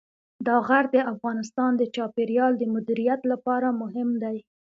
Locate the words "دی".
4.23-4.37